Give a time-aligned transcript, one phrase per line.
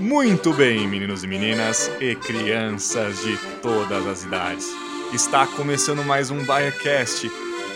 [0.00, 4.66] Muito bem, meninos e meninas e crianças de todas as idades.
[5.12, 7.30] Está começando mais um Bayercast.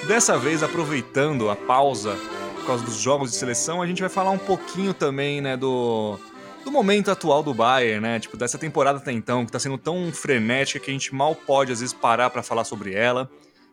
[0.06, 2.16] Dessa vez, aproveitando a pausa
[2.54, 6.18] por causa dos jogos de seleção, a gente vai falar um pouquinho também, né, do,
[6.64, 8.20] do momento atual do Bayern, né?
[8.20, 11.72] Tipo, dessa temporada até então, que está sendo tão frenética que a gente mal pode,
[11.72, 13.30] às vezes, parar para falar sobre ela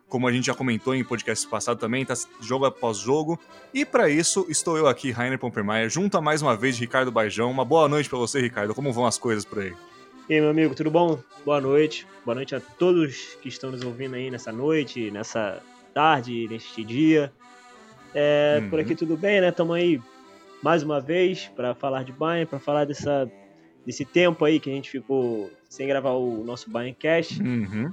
[0.10, 3.40] como a gente já comentou em podcast passado também, tá jogo após jogo.
[3.72, 7.12] E para isso, estou eu aqui, Rainer Pompermeier, junto a mais uma vez de Ricardo
[7.12, 7.50] Baijão.
[7.52, 8.74] Uma boa noite para você, Ricardo.
[8.74, 9.74] Como vão as coisas por aí?
[10.28, 11.20] E aí, meu amigo, tudo bom?
[11.46, 12.08] Boa noite.
[12.26, 15.62] Boa noite a todos que estão nos ouvindo aí nessa noite, nessa
[15.94, 17.32] tarde, neste dia.
[18.14, 18.70] É, uhum.
[18.72, 19.50] Por aqui tudo bem, né?
[19.50, 20.02] Estamos aí
[20.62, 23.30] mais uma vez para falar de Bayern, para falar dessa,
[23.86, 27.42] desse tempo aí que a gente ficou sem gravar o nosso Bayern Cast.
[27.42, 27.92] Uhum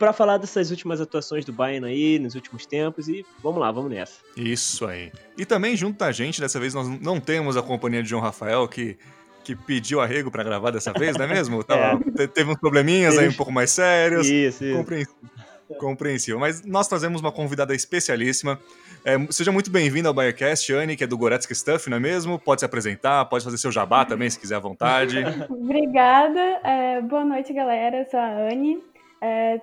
[0.00, 3.90] para falar dessas últimas atuações do Bayern aí, nos últimos tempos, e vamos lá, vamos
[3.90, 4.14] nessa.
[4.34, 5.12] Isso aí.
[5.36, 8.66] E também junto da gente, dessa vez nós não temos a companhia de João Rafael,
[8.66, 8.96] que,
[9.44, 11.62] que pediu arrego para gravar dessa vez, não é mesmo?
[11.62, 12.26] Tava, é.
[12.26, 14.26] Teve uns probleminhas aí um pouco mais sérios.
[14.26, 14.74] Isso, isso.
[14.74, 15.30] Compreensível.
[15.78, 16.40] Compreensível.
[16.40, 18.58] Mas nós trazemos uma convidada especialíssima.
[19.04, 22.38] É, seja muito bem-vindo ao Bayercast, Anne, que é do Goretzka Stuff, não é mesmo?
[22.38, 25.18] Pode se apresentar, pode fazer seu jabá também, se quiser à vontade.
[25.48, 26.40] Obrigada.
[26.62, 27.98] É, boa noite, galera.
[27.98, 28.82] Eu sou a Anne.
[29.22, 29.60] É,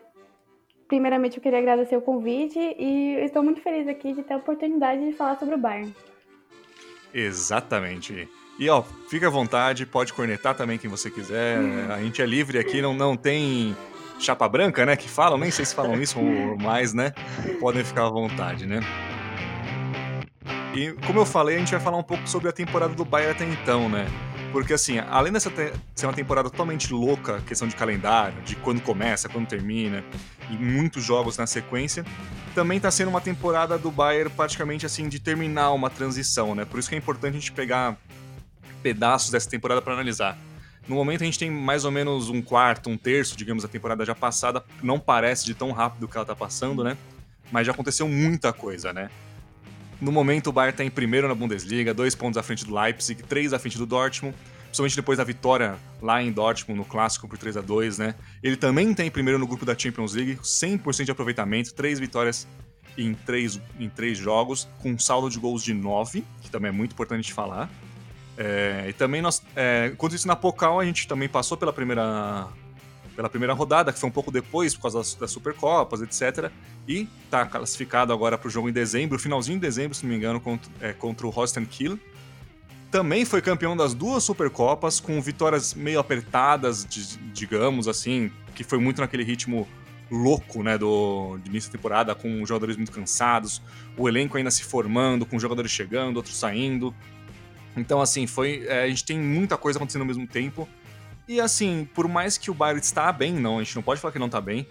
[0.88, 5.06] primeiramente eu queria agradecer o convite e estou muito feliz aqui de ter a oportunidade
[5.06, 5.94] de falar sobre o Bayern.
[7.14, 8.28] Exatamente.
[8.60, 11.60] E ó, fica à vontade, pode cornetar também quem você quiser.
[11.60, 11.92] Uhum.
[11.92, 13.76] A gente é livre aqui, não, não tem
[14.20, 14.96] chapa branca, né?
[14.96, 17.14] Que falam, nem sei se falam isso ou mais, né?
[17.60, 18.80] Podem ficar à vontade, né?
[20.78, 23.32] E como eu falei, a gente vai falar um pouco sobre a temporada do Bayern
[23.32, 24.06] até então, né?
[24.52, 25.52] Porque, assim, além dessa
[25.96, 30.04] ser uma temporada totalmente louca, questão de calendário, de quando começa, quando termina,
[30.52, 32.06] e muitos jogos na sequência,
[32.54, 36.64] também está sendo uma temporada do Bayern praticamente, assim, de terminar uma transição, né?
[36.64, 37.98] Por isso que é importante a gente pegar
[38.84, 40.38] pedaços dessa temporada para analisar.
[40.88, 44.06] No momento a gente tem mais ou menos um quarto, um terço, digamos, da temporada
[44.06, 44.64] já passada.
[44.84, 46.96] Não parece de tão rápido que ela está passando, né?
[47.52, 49.10] Mas já aconteceu muita coisa, né?
[50.00, 53.24] No momento, o Bayern está em primeiro na Bundesliga, dois pontos à frente do Leipzig,
[53.24, 54.36] três à frente do Dortmund,
[54.66, 58.16] principalmente depois da vitória lá em Dortmund, no clássico por 3 a 2 né?
[58.44, 62.48] Ele também está em primeiro no grupo da Champions League, 100% de aproveitamento, três vitórias
[62.98, 66.72] em três, em três jogos, com um saldo de gols de 9, que também é
[66.72, 67.70] muito importante falar.
[68.38, 72.48] É, e também nós, é, enquanto isso na Pokal, a gente também passou pela primeira
[73.18, 76.52] pela primeira rodada, que foi um pouco depois, por causa das, das Supercopas, etc.
[76.88, 80.16] E está classificado agora para o jogo em dezembro, finalzinho de dezembro, se não me
[80.16, 81.98] engano, contra, é, contra o Holstein Kiel.
[82.92, 88.78] Também foi campeão das duas Supercopas, com vitórias meio apertadas, de, digamos assim, que foi
[88.78, 89.68] muito naquele ritmo
[90.12, 93.62] louco, né, do de início da temporada, com jogadores muito cansados,
[93.98, 96.94] o elenco ainda se formando, com jogadores chegando, outros saindo.
[97.76, 98.64] Então, assim, foi.
[98.68, 100.70] É, a gente tem muita coisa acontecendo ao mesmo tempo.
[101.28, 104.14] E assim, por mais que o Bayern está bem, não, a gente não pode falar
[104.14, 104.66] que não está bem,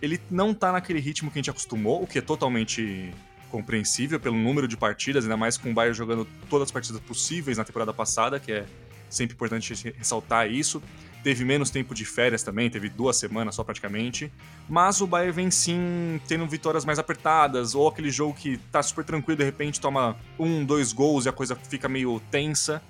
[0.00, 3.12] ele não está naquele ritmo que a gente acostumou, o que é totalmente
[3.50, 7.56] compreensível pelo número de partidas, ainda mais com o Bayern jogando todas as partidas possíveis
[7.56, 8.66] na temporada passada, que é
[9.08, 10.82] sempre importante ressaltar isso.
[11.22, 14.32] Teve menos tempo de férias também, teve duas semanas só praticamente.
[14.68, 19.04] Mas o Bayern vem sim tendo vitórias mais apertadas, ou aquele jogo que tá super
[19.04, 22.82] tranquilo, de repente toma um, dois gols e a coisa fica meio tensa.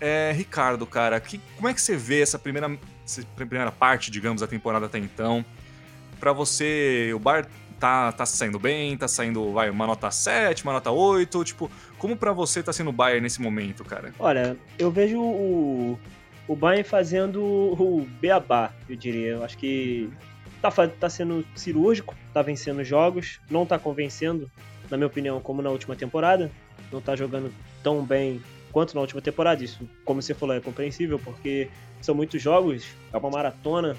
[0.00, 4.40] É, Ricardo, cara, que, como é que você vê essa primeira, essa primeira parte, digamos,
[4.40, 5.44] da temporada até então?
[6.18, 7.46] Para você, o Bar
[7.78, 12.16] tá, tá saindo bem, tá saindo, vai, uma nota 7, uma nota 8, tipo, como
[12.16, 14.14] para você tá sendo o Bayern nesse momento, cara?
[14.18, 15.98] Olha, eu vejo o,
[16.46, 19.32] o Bayern fazendo o beabá, eu diria.
[19.32, 20.10] Eu acho que
[20.60, 24.50] tá, tá sendo cirúrgico, tá vencendo jogos, não tá convencendo,
[24.90, 26.50] na minha opinião, como na última temporada.
[26.92, 29.62] Não tá jogando tão bem quanto na última temporada.
[29.62, 31.68] Isso, como você falou, é compreensível, porque
[32.00, 33.96] são muitos jogos, é uma maratona,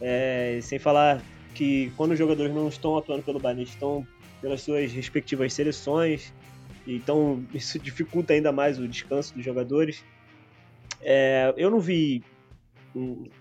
[0.00, 1.22] é, sem falar
[1.54, 4.06] que quando os jogadores não estão atuando pelo Bayern, estão
[4.40, 6.32] pelas suas respectivas seleções,
[6.86, 10.04] então isso dificulta ainda mais o descanso dos jogadores.
[11.00, 12.22] É, eu não vi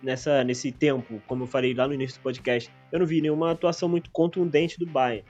[0.02, 3.52] nessa nesse tempo, como eu falei lá no início do podcast, eu não vi nenhuma
[3.52, 5.26] atuação muito contundente do Bayern.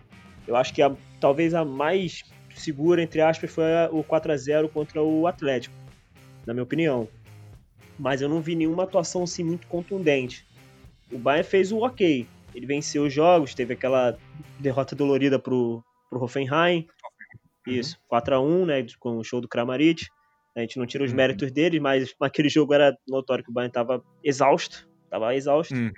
[0.48, 2.24] Eu acho que a, talvez a mais
[2.56, 5.76] segura, entre aspas, foi o 4 a 0 contra o Atlético,
[6.46, 7.08] na minha opinião.
[7.98, 10.46] Mas eu não vi nenhuma atuação assim muito contundente.
[11.12, 12.28] O Bayern fez o ok.
[12.56, 14.18] Ele venceu os jogos, teve aquela
[14.60, 16.88] derrota dolorida pro, pro Hoffenheim.
[17.68, 17.74] Uhum.
[17.74, 20.06] Isso, 4 a 1 né, com o show do Kramaric.
[20.56, 21.18] A gente não tira os uhum.
[21.18, 24.88] méritos deles, mas naquele jogo era notório que o Bayern estava exausto.
[25.06, 25.74] Estava exausto.
[25.74, 25.92] Uhum.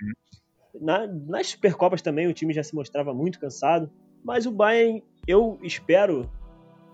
[0.80, 3.90] Na, nas Supercopas também o time já se mostrava muito cansado.
[4.24, 6.28] Mas o Bayern, eu espero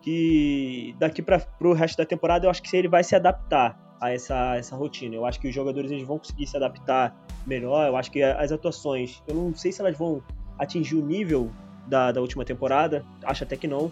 [0.02, 4.10] que daqui para o resto da temporada, eu acho que ele vai se adaptar a
[4.10, 5.14] essa, essa rotina.
[5.14, 7.16] Eu acho que os jogadores eles vão conseguir se adaptar
[7.46, 7.86] melhor.
[7.86, 10.22] Eu acho que as atuações, eu não sei se elas vão
[10.58, 11.50] atingir o nível
[11.86, 13.90] da, da última temporada, acho até que não.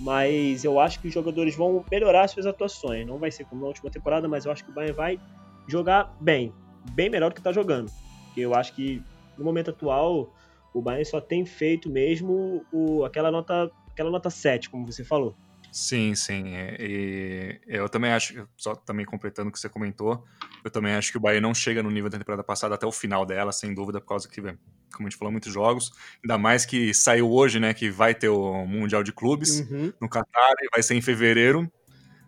[0.00, 3.06] Mas eu acho que os jogadores vão melhorar suas atuações.
[3.06, 5.20] Não vai ser como na última temporada, mas eu acho que o Bayern vai
[5.68, 6.54] jogar bem.
[6.92, 7.92] Bem melhor do que está jogando.
[8.24, 9.02] Porque eu acho que
[9.36, 10.32] no momento atual
[10.72, 15.34] o Bayern só tem feito mesmo o, aquela nota aquela nota 7, como você falou.
[15.72, 16.54] Sim, sim.
[16.78, 20.24] E eu também acho, só também completando o que você comentou,
[20.64, 22.92] eu também acho que o Bayern não chega no nível da temporada passada até o
[22.92, 24.56] final dela, sem dúvida, por causa que, como
[25.00, 25.92] a gente falou, muitos jogos.
[26.22, 29.92] Ainda mais que saiu hoje, né, que vai ter o Mundial de Clubes uhum.
[30.00, 31.70] no Qatar, e vai ser em fevereiro,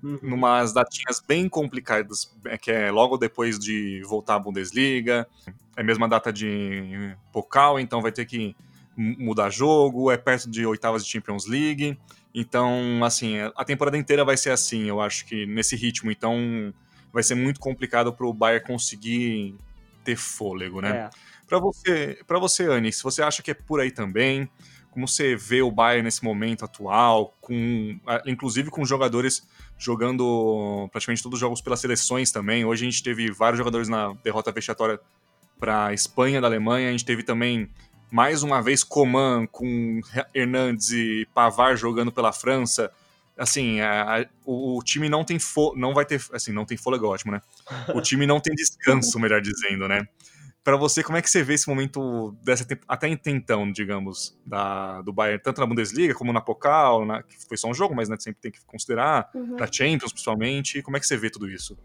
[0.03, 0.19] uhum.
[0.23, 5.27] numas datinhas bem complicadas, é, que é logo depois de voltar à Bundesliga,
[5.77, 8.55] é a mesma data de Pokal, então vai ter que
[8.97, 11.99] mudar jogo, é perto de oitavas de Champions League.
[12.35, 16.11] Então, assim, a temporada inteira vai ser assim, eu acho que nesse ritmo.
[16.11, 16.73] Então,
[17.13, 19.55] vai ser muito complicado para o Bayern conseguir
[20.05, 20.97] ter fôlego, né?
[20.97, 21.11] É.
[21.47, 24.49] Para você, para você, Anny, se você acha que é por aí também,
[24.91, 29.47] como você vê o Bayern nesse momento atual, com inclusive com jogadores
[29.79, 32.65] jogando praticamente todos os jogos pelas seleções também.
[32.65, 35.01] Hoje a gente teve vários jogadores na derrota vexatória
[35.59, 37.69] para a Espanha da Alemanha, a gente teve também
[38.13, 40.03] mais uma vez Coman com
[40.35, 42.93] Hernandes e Pavar jogando pela França.
[43.39, 46.77] Assim, a, a, o, o, time não tem fo não vai ter, assim, não tem
[46.77, 47.41] fôlego ótimo, né?
[47.95, 50.07] O time não tem descanso, melhor dizendo, né?
[50.63, 55.13] Para você, como é que você vê esse momento dessa até então, digamos, da, do
[55.13, 58.17] Bayern, tanto na Bundesliga como na Pokal, na, que foi só um jogo, mas né,
[58.21, 59.57] sempre tem que considerar, uhum.
[59.57, 61.77] na Champions principalmente, como é que você vê tudo isso?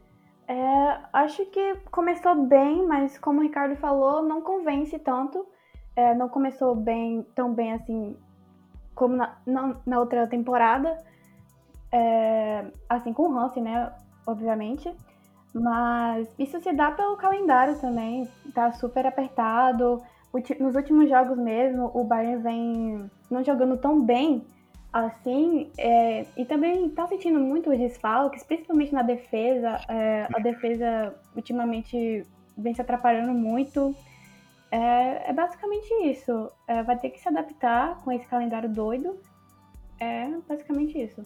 [0.47, 5.47] É, acho que começou bem, mas como o Ricardo falou, não convence tanto
[5.97, 8.15] é, não começou bem, tão bem assim
[8.93, 10.95] como na, na, na outra temporada.
[11.91, 13.91] É, assim, com o Hansi, né?
[14.25, 14.93] Obviamente.
[15.51, 18.29] Mas isso se dá pelo calendário também.
[18.53, 20.03] Tá super apertado.
[20.59, 24.45] Nos últimos jogos mesmo, o Bayern vem não jogando tão bem
[24.93, 25.71] assim.
[25.79, 29.79] É, e também tá sentindo muito os desfalques, principalmente na defesa.
[29.89, 32.23] É, a defesa ultimamente
[32.55, 33.95] vem se atrapalhando muito.
[34.71, 36.51] É, é basicamente isso.
[36.67, 39.17] É, vai ter que se adaptar com esse calendário doido.
[39.99, 41.25] É basicamente isso.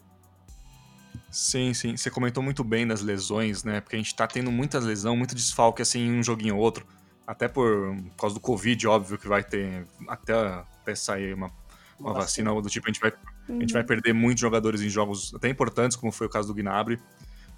[1.29, 1.95] Sim, sim.
[1.95, 3.79] Você comentou muito bem das lesões, né?
[3.79, 6.85] Porque a gente tá tendo muitas lesões, muito desfalque assim em um joguinho ou outro.
[7.25, 9.87] Até por, por causa do Covid, óbvio que vai ter.
[10.07, 11.49] Até, até sair uma,
[11.97, 13.13] uma vacina do tipo, a gente, vai,
[13.47, 13.57] uhum.
[13.57, 13.87] a gente vai uhum.
[13.87, 16.99] perder muitos jogadores em jogos até importantes, como foi o caso do Gnabry,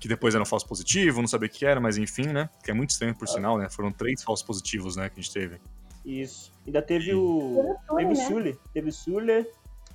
[0.03, 2.50] que depois era um falso positivo, não sabia o que era, mas enfim, né?
[2.61, 3.27] Que é muito estranho por ah.
[3.27, 3.69] sinal, né?
[3.69, 5.61] Foram três falsos positivos, né, que a gente teve.
[6.05, 6.51] Isso.
[6.67, 7.77] Ainda teve o.
[7.95, 8.51] Teve o Sule.
[8.51, 8.57] Né?
[8.73, 9.47] Teve o Sule,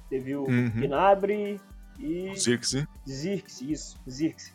[0.09, 0.71] teve o uhum.
[0.71, 1.61] Gnabry
[2.01, 2.35] e.
[2.35, 2.89] Zirkse.
[3.07, 4.01] Zirkse, isso.
[4.09, 4.55] Zirkse.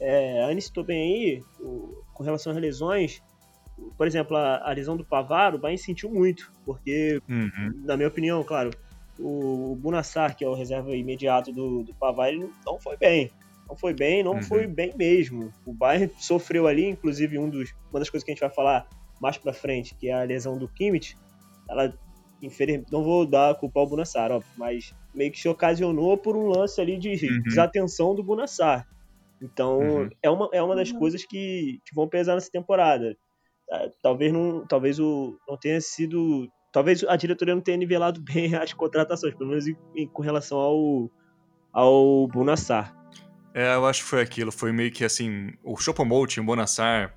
[0.00, 3.22] É, a Anne citou bem aí, o, com relação às lesões.
[3.98, 7.82] Por exemplo, a, a lesão do Pavar, o Bayern sentiu muito, porque, uhum.
[7.84, 8.70] na minha opinião, claro,
[9.18, 13.30] o, o Bunassar, que é o reserva imediato do, do Pavar, ele não foi bem.
[13.68, 14.42] Não foi bem, não uhum.
[14.42, 15.52] foi bem mesmo.
[15.64, 18.88] O Bayern sofreu ali, inclusive um dos, uma das coisas que a gente vai falar
[19.20, 21.16] mais para frente, que é a lesão do Kimmich,
[21.68, 21.92] ela
[22.42, 26.36] infelizmente não vou dar a culpa ao Bunassar, óbvio, mas meio que se ocasionou por
[26.36, 27.42] um lance ali de uhum.
[27.42, 28.86] desatenção do Bunassar.
[29.40, 30.10] Então, uhum.
[30.22, 30.98] é, uma, é uma das uhum.
[30.98, 33.16] coisas que, que vão pesar nessa temporada.
[33.70, 36.48] É, talvez não, talvez o, não tenha sido.
[36.72, 40.58] Talvez a diretoria não tenha nivelado bem as contratações, pelo menos em, em, com relação
[40.58, 41.10] ao,
[41.72, 42.94] ao Bunassar.
[43.54, 44.50] É, eu acho que foi aquilo.
[44.50, 47.14] Foi meio que assim: o Chopomote e o Bonassar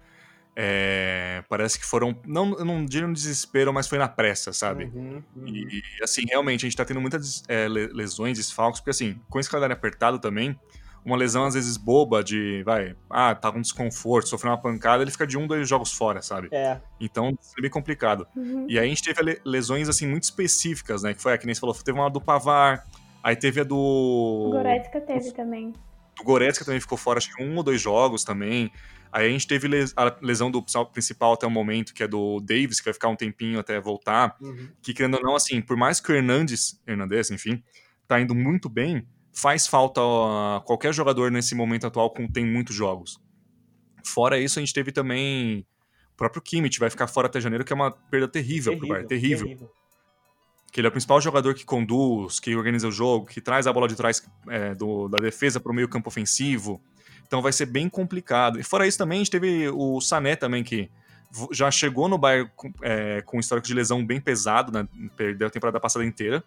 [0.60, 4.86] é, parece que foram, não, não diria um desespero, mas foi na pressa, sabe?
[4.86, 5.48] Uhum, uhum.
[5.48, 9.48] E, assim, realmente, a gente tá tendo muitas é, lesões, desfalques, porque assim, com esse
[9.48, 10.60] calendário apertado também,
[11.06, 15.12] uma lesão às vezes boba de, vai, ah, tá com desconforto, sofreu uma pancada, ele
[15.12, 16.50] fica de um, dois jogos fora, sabe?
[16.52, 16.82] É.
[17.00, 18.28] Então, é bem complicado.
[18.36, 18.66] Uhum.
[18.68, 21.14] E aí a gente teve lesões, assim, muito específicas, né?
[21.14, 22.84] Que foi a que nem você falou, teve uma do Pavar,
[23.22, 23.78] aí teve a do...
[23.78, 25.72] O Goretzka teve também.
[26.20, 28.72] O Goretzka também ficou fora, acho que um ou dois jogos também.
[29.12, 32.80] Aí a gente teve a lesão do principal até o momento, que é do Davis,
[32.80, 34.36] que vai ficar um tempinho até voltar.
[34.42, 34.70] Uhum.
[34.82, 37.64] Que, querendo ou não, assim, por mais que o Hernandes, Hernandes, enfim,
[38.08, 40.02] tá indo muito bem, faz falta
[40.66, 43.20] qualquer jogador nesse momento atual com tem muitos jogos.
[44.04, 45.66] Fora isso, a gente teve também
[46.14, 48.88] o próprio Kimmich, vai ficar fora até janeiro, que é uma perda terrível, terrível pro
[48.88, 49.46] Bayern, terrível.
[49.46, 49.77] terrível.
[50.72, 53.74] Que ele é o principal jogador que conduz, que organiza o jogo, que traz a
[53.74, 56.82] bola de trás é, do, da defesa para o meio campo ofensivo
[57.26, 58.60] Então vai ser bem complicado.
[58.60, 60.90] E fora isso também, a gente teve o Sané também, que
[61.52, 64.88] já chegou no Bayern com, é, com um histórico de lesão bem pesado, né?
[65.16, 66.44] perdeu a temporada passada inteira.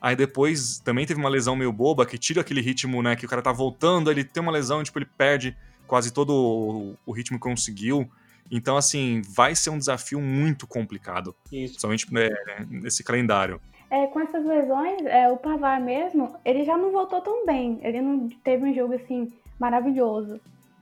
[0.00, 3.16] Aí depois também teve uma lesão meio boba, que tira aquele ritmo, né?
[3.16, 6.96] Que o cara tá voltando, ele tem uma lesão, tipo, ele perde quase todo o,
[7.04, 8.08] o ritmo que conseguiu.
[8.50, 11.34] Então, assim, vai ser um desafio muito complicado.
[11.52, 11.80] Isso.
[11.80, 12.28] Somente né,
[12.68, 13.60] nesse calendário.
[13.90, 17.78] É, com essas lesões, é, o Pavar mesmo, ele já não voltou tão bem.
[17.82, 20.40] Ele não teve um jogo, assim, maravilhoso.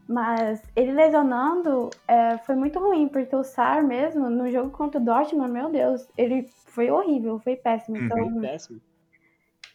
[0.08, 5.04] Mas ele lesionando é, foi muito ruim, porque o Sar mesmo, no jogo contra o
[5.04, 7.96] Dortmund, meu Deus, ele foi horrível, foi péssimo.
[7.96, 8.04] Uhum.
[8.04, 8.80] Então, Foi péssimo.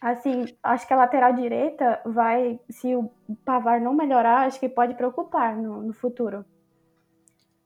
[0.00, 3.10] assim, acho que a lateral direita vai, se o
[3.44, 6.44] Pavar não melhorar, acho que pode preocupar no, no futuro.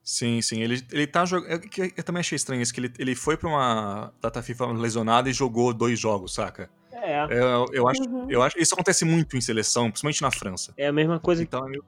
[0.08, 0.62] Sim, sim.
[0.62, 1.50] Ele, ele tá jogando.
[1.50, 4.66] Eu, que eu também achei estranho isso, que ele, ele foi pra uma data FIFA
[4.66, 6.70] lesionada e jogou dois jogos, saca?
[6.92, 8.30] É, Eu, eu, acho, Uhum.
[8.30, 8.56] eu acho.
[8.56, 10.72] Isso acontece muito em seleção, principalmente na França.
[10.76, 11.84] é a mesma coisa Então, eu-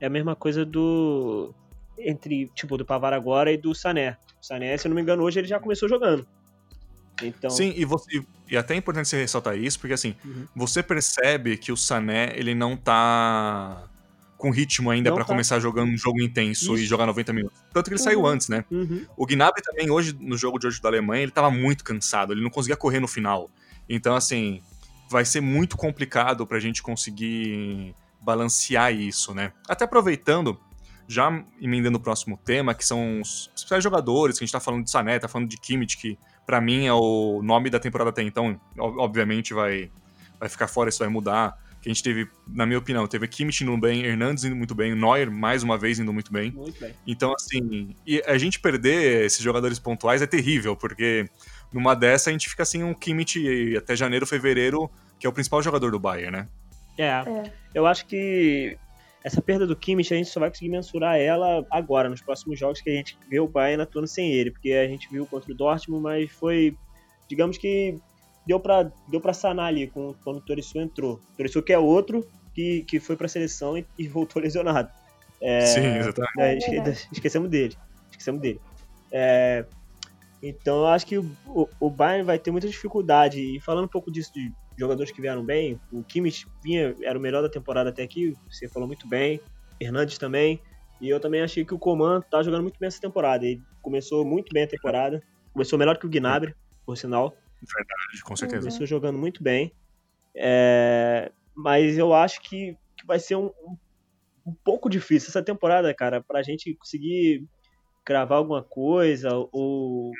[0.00, 1.54] é a mesma coisa do
[1.96, 4.18] entre tipo do Pavar agora e do Sané.
[4.42, 6.26] O Sané, se eu não me engano, hoje ele já começou jogando.
[7.22, 8.20] Então, Sim, e, você,
[8.50, 10.48] e até é importante você ressaltar isso, porque assim, Uhum.
[10.56, 13.88] você percebe que o Sané, ele não tá
[14.44, 15.28] com ritmo ainda pra tá.
[15.28, 16.86] começar jogando um jogo intenso e Isso.
[16.86, 17.58] jogar 90 minutos.
[17.72, 18.26] Tanto que ele saiu Uhum.
[18.26, 18.64] antes, né?
[18.70, 19.06] Uhum.
[19.16, 22.42] O Gnabry também, hoje, no jogo de hoje da Alemanha, ele tava muito cansado, ele
[22.42, 23.50] não conseguia correr no final.
[23.88, 24.60] Então, assim,
[25.10, 29.52] vai ser muito complicado pra gente conseguir balancear isso, né?
[29.68, 30.58] Até aproveitando,
[31.08, 34.84] já emendando o próximo tema, que são os principais jogadores, que a gente tá falando
[34.84, 38.22] de Sané, tá falando de Kimmich, que pra mim é o nome da temporada até
[38.22, 39.90] então, ob- obviamente vai,
[40.40, 41.58] vai ficar fora, isso vai mudar.
[41.84, 44.94] Que a gente teve, na minha opinião, teve Kimmich indo bem, Hernandes indo muito bem,
[44.94, 46.50] Neuer mais uma vez indo muito bem.
[46.50, 46.94] Muito bem.
[47.06, 51.28] Então, assim, e a gente perder esses jogadores pontuais é terrível, porque
[51.70, 55.62] numa dessa a gente fica assim um Kimmich até janeiro, fevereiro, que é o principal
[55.62, 56.48] jogador do Bayern, né?
[56.96, 57.52] É, É.
[57.74, 58.78] eu acho que
[59.22, 62.80] essa perda do Kimmich a gente só vai conseguir mensurar ela agora, nos próximos jogos
[62.80, 65.54] que a gente vê o Bayern atuando sem ele, porque a gente viu contra o
[65.54, 66.74] Dortmund, mas foi,
[67.28, 67.98] digamos que
[68.46, 71.14] deu pra, deu pra sanar ali com, quando o Torissu entrou.
[71.14, 74.88] O Torissu que é outro que, que foi pra seleção e, e voltou lesionado.
[75.40, 76.38] É, Sim, exatamente.
[76.40, 76.56] é,
[76.88, 77.76] esque- esquecemos dele.
[78.10, 78.60] Esquecemos dele.
[79.12, 79.64] É,
[80.42, 83.40] então eu acho que o, o, o Bayern vai ter muita dificuldade.
[83.40, 87.22] E falando um pouco disso de jogadores que vieram bem, o Kimmich vinha, era o
[87.22, 89.40] melhor da temporada até aqui, você falou muito bem.
[89.80, 90.60] Hernandes também.
[91.00, 93.44] E eu também achei que o Coman tá jogando muito bem essa temporada.
[93.44, 95.22] Ele começou muito bem a temporada.
[95.52, 96.54] Começou melhor que o Gnabry,
[96.86, 97.36] por sinal.
[98.24, 98.60] Com certeza.
[98.60, 99.72] Começou jogando muito bem.
[100.34, 103.76] É, mas eu acho que, que vai ser um, um,
[104.46, 107.44] um pouco difícil essa temporada, cara, pra gente conseguir
[108.04, 110.12] cravar alguma coisa, ou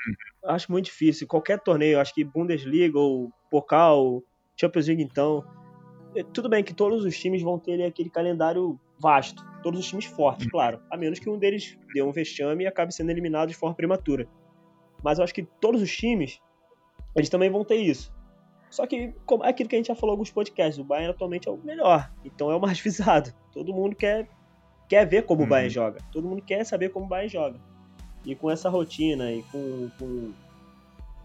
[0.46, 1.26] acho muito difícil.
[1.26, 4.22] Qualquer torneio, acho que Bundesliga ou Pokal,
[4.58, 5.44] Champions League, então.
[6.16, 10.06] é, Tudo bem que todos os times vão ter aquele calendário vasto, todos os times
[10.06, 13.54] fortes, claro, a menos que um deles dê um vexame e acabe sendo eliminado de
[13.54, 14.26] forma prematura.
[15.02, 16.40] Mas eu acho que todos os times,
[17.14, 18.12] eles também vão ter isso.
[18.70, 21.10] Só que, como é aquilo que a gente já falou em alguns podcasts, o Bayern
[21.12, 23.32] atualmente é o melhor, então é o mais visado.
[23.52, 24.28] Todo mundo quer,
[24.88, 25.46] quer ver como Uhum.
[25.46, 27.60] o Bayern joga, todo mundo quer saber como o Bayern joga.
[28.24, 30.32] E com essa rotina e com, com,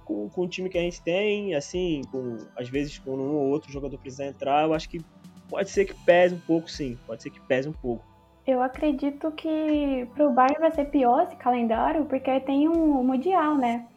[0.05, 3.48] com, com o time que a gente tem, assim, com às vezes quando um ou
[3.50, 5.01] outro jogador precisar entrar, eu acho que
[5.50, 6.98] pode ser que pese um pouco, sim.
[7.08, 8.05] Pode ser que pese um pouco.
[8.46, 13.88] Eu acredito que pro Bayern vai ser pior esse calendário, porque tem um Mundial, né?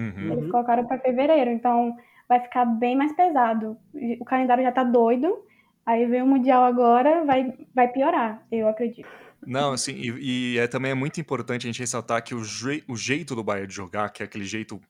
[0.00, 0.32] Uhum.
[0.32, 1.96] Eles colocaram pra fevereiro, então
[2.28, 3.76] vai ficar bem mais pesado.
[4.18, 5.44] O calendário já tá doido,
[5.84, 9.08] aí vem o Mundial agora, vai, vai piorar, eu acredito.
[9.46, 12.84] Não, assim, e, e é, também é muito importante a gente ressaltar que o, je-
[12.86, 14.80] o jeito do Bayern de jogar, que é aquele jeito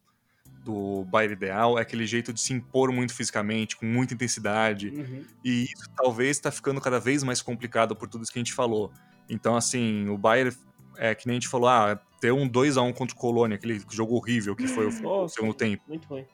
[0.64, 4.88] do Bayern ideal, é aquele jeito de se impor muito fisicamente, com muita intensidade.
[4.90, 5.24] Uhum.
[5.44, 8.52] E isso talvez está ficando cada vez mais complicado por tudo isso que a gente
[8.52, 8.92] falou.
[9.28, 10.54] Então, assim, o Bayern,
[11.00, 14.14] é que nem a gente falou, ah, ter um 2x1 contra o Colônia, aquele jogo
[14.14, 14.92] horrível que foi o,
[15.28, 15.82] segundo tempo.
[15.88, 16.26] Muito ruim.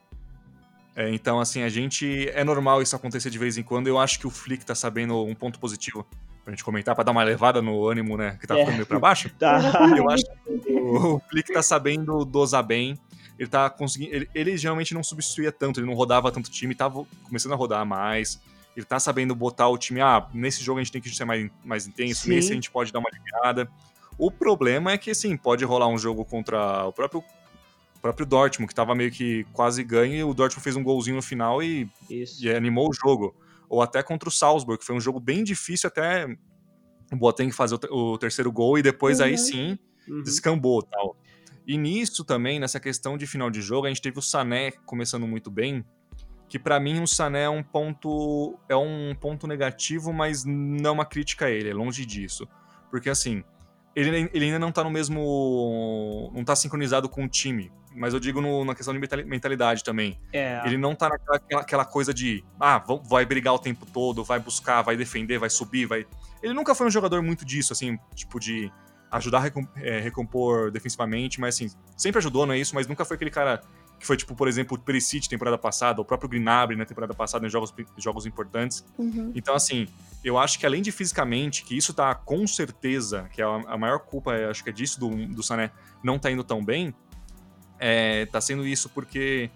[0.95, 2.27] É, então, assim, a gente.
[2.33, 3.87] É normal isso acontecer de vez em quando.
[3.87, 6.05] Eu acho que o Flick tá sabendo um ponto positivo
[6.43, 8.37] pra gente comentar, pra dar uma levada no ânimo, né?
[8.41, 8.59] Que tá É.
[8.61, 9.29] ficando meio pra baixo.
[9.37, 9.59] Tá.
[9.95, 12.97] Eu acho que o, o Flick tá sabendo dosar bem.
[13.37, 14.15] Ele tá conseguindo.
[14.15, 17.85] Ele, ele geralmente não substituía tanto, ele não rodava tanto time, tava começando a rodar
[17.85, 18.41] mais.
[18.75, 20.01] Ele tá sabendo botar o time.
[20.01, 22.31] Ah, nesse jogo a gente tem que ser mais, mais intenso, Sim.
[22.31, 23.69] nesse a gente pode dar uma aliviada.
[24.17, 27.23] O problema é que, assim, pode rolar um jogo contra o próprio,
[27.95, 31.15] o próprio Dortmund, que tava meio que quase ganho, e o Dortmund fez um golzinho
[31.17, 32.43] no final e Isso.
[32.43, 33.35] e animou o jogo.
[33.69, 36.25] Ou até contra o Salzburg, que foi um jogo bem difícil até
[37.11, 39.37] o Boateng fazer o, o terceiro gol e depois aí Uhum.
[39.37, 40.23] sim Uhum.
[40.23, 41.15] descambou tal.
[41.65, 45.27] E nisso também, nessa questão de final de jogo, a gente teve o Sané começando
[45.27, 45.83] muito bem.
[46.49, 51.05] que para mim o Sané é um ponto é um ponto negativo, mas não uma
[51.05, 52.47] crítica a ele, é longe disso.
[52.89, 53.43] Porque assim,
[53.99, 56.31] ele, ele ainda não tá no mesmo.
[56.33, 57.71] não tá sincronizado com o time.
[57.95, 60.19] Mas eu digo no, na questão de mentalidade também.
[60.31, 60.61] É.
[60.65, 64.83] Ele não tá naquela aquela coisa de, ah, vai brigar o tempo todo, vai buscar,
[64.83, 66.05] vai defender, vai subir, vai.
[66.43, 68.71] Ele nunca foi um jogador muito disso, assim, tipo de
[69.09, 73.15] ajudar a é, recompor defensivamente, mas assim, sempre ajudou, não é isso, mas nunca foi
[73.15, 73.61] aquele cara
[73.99, 77.45] que foi tipo, por exemplo, o Perisic temporada passada, o próprio Gnabry na temporada passada
[77.45, 78.85] em jogos, jogos importantes.
[78.97, 79.31] Uhum.
[79.33, 79.87] Então, assim,
[80.23, 83.99] eu acho que além de fisicamente, que isso tá com certeza, que é a, maior
[83.99, 85.71] culpa, acho que é disso do, do Sané
[86.03, 86.93] não tá indo tão bem,
[87.79, 89.49] é, tá sendo isso porque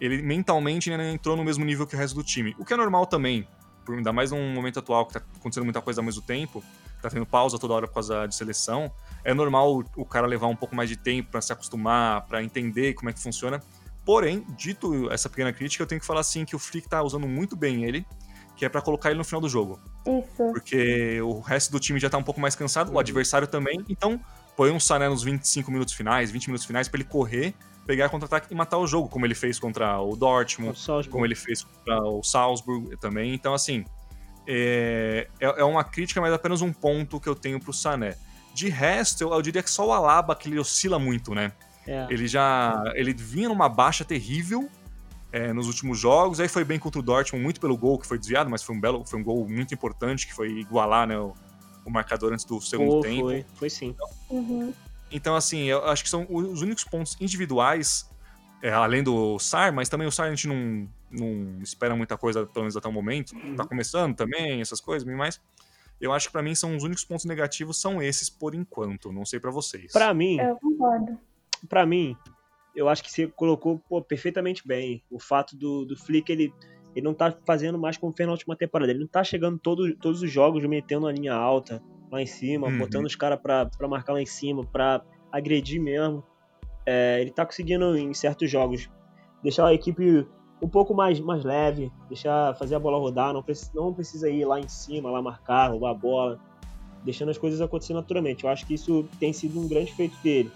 [0.00, 2.54] ele mentalmente ainda não entrou no mesmo nível que o resto do time.
[2.58, 3.48] O que é normal também,
[3.88, 6.62] ainda mais num momento atual que tá acontecendo muita coisa ao mesmo tempo,
[7.00, 8.90] tá tendo pausa toda hora por causa de seleção,
[9.24, 12.42] é normal o, o cara levar um pouco mais de tempo para se acostumar, para
[12.42, 13.62] entender como é que funciona.
[14.06, 17.26] Porém, dito essa pequena crítica, eu tenho que falar assim que o Flick tá usando
[17.26, 18.06] muito bem ele,
[18.56, 19.80] que é para colocar ele no final do jogo.
[20.06, 20.52] Isso.
[20.52, 24.20] Porque o resto do time já tá um pouco mais cansado, o adversário também, então
[24.56, 27.52] põe um Sané nos 25 minutos finais, 20 minutos finais para ele correr,
[27.84, 31.34] pegar contra-ataque e matar o jogo, como ele fez contra o Dortmund, o como ele
[31.34, 33.34] fez contra o Salzburg também.
[33.34, 33.84] Então, assim,
[34.46, 38.16] é, é, é uma crítica, mas apenas um ponto que eu tenho pro Sané.
[38.54, 41.52] De resto, eu, eu diria que só o Alaba que ele oscila muito, né?
[41.86, 42.06] É.
[42.10, 42.82] Ele já.
[42.94, 44.68] Ele vinha numa baixa terrível
[45.32, 46.40] é, nos últimos jogos.
[46.40, 48.80] Aí foi bem contra o Dortmund, muito pelo gol que foi desviado, mas foi um
[48.80, 51.34] belo, foi um gol muito importante que foi igualar né, o,
[51.84, 53.22] o marcador antes do segundo Pô, tempo.
[53.22, 53.94] Foi, foi sim.
[54.30, 54.72] Uhum.
[55.10, 58.10] Então, assim, eu acho que são os únicos pontos individuais,
[58.62, 62.44] é, além do SAR, mas também o SAR a gente não, não espera muita coisa,
[62.44, 63.32] pelo menos até o momento.
[63.36, 63.54] Uhum.
[63.54, 65.40] Tá começando também, essas coisas, mas
[66.00, 69.12] eu acho que para mim são os únicos pontos negativos são esses por enquanto.
[69.12, 69.92] Não sei para vocês.
[69.92, 71.18] Pra mim, Eu concordo.
[71.66, 72.16] Pra mim,
[72.74, 75.02] eu acho que você colocou pô, perfeitamente bem.
[75.10, 76.52] O fato do, do Flick, ele,
[76.94, 78.92] ele não tá fazendo mais como fez na última temporada.
[78.92, 82.68] Ele não tá chegando todo, todos os jogos metendo a linha alta lá em cima,
[82.68, 82.78] Uhum.
[82.78, 86.22] botando os caras pra, pra marcar lá em cima, pra agredir mesmo.
[86.84, 88.88] É, ele tá conseguindo, em certos jogos,
[89.42, 90.26] deixar a equipe
[90.62, 94.44] um pouco mais, mais leve, deixar fazer a bola rodar, não precisa, não precisa ir
[94.44, 96.40] lá em cima, lá marcar, roubar a bola,
[97.04, 98.44] deixando as coisas acontecer naturalmente.
[98.44, 100.50] Eu acho que isso tem sido um grande feito dele.